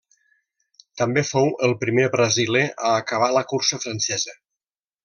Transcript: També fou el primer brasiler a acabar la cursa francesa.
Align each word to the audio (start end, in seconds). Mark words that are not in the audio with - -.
També 1.01 1.23
fou 1.33 1.51
el 1.67 1.75
primer 1.85 2.07
brasiler 2.17 2.65
a 2.89 2.97
acabar 3.05 3.33
la 3.39 3.47
cursa 3.55 3.85
francesa. 3.87 4.39